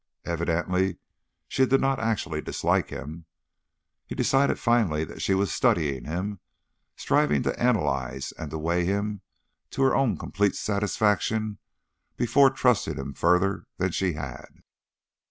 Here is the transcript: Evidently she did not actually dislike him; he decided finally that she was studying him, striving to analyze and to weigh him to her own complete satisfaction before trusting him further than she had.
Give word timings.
Evidently 0.25 0.97
she 1.47 1.63
did 1.67 1.79
not 1.79 1.99
actually 1.99 2.41
dislike 2.41 2.89
him; 2.89 3.25
he 4.07 4.15
decided 4.15 4.57
finally 4.57 5.03
that 5.03 5.21
she 5.21 5.35
was 5.35 5.53
studying 5.53 6.05
him, 6.05 6.39
striving 6.95 7.43
to 7.43 7.59
analyze 7.61 8.31
and 8.31 8.49
to 8.49 8.57
weigh 8.57 8.83
him 8.83 9.21
to 9.69 9.83
her 9.83 9.95
own 9.95 10.17
complete 10.17 10.55
satisfaction 10.55 11.59
before 12.17 12.49
trusting 12.49 12.95
him 12.97 13.13
further 13.13 13.67
than 13.77 13.91
she 13.91 14.13
had. 14.13 14.47